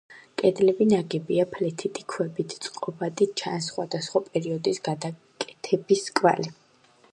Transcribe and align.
კედლები 0.41 0.85
ნაგებია 0.93 1.43
ფლეთილი 1.51 2.05
ქვებით, 2.13 2.55
წყობაში 2.67 3.27
ჩანს 3.43 3.69
სხვადასხვა 3.73 4.25
პერიოდის 4.33 4.83
გადაკეთების 4.91 6.05
კვალი. 6.21 6.53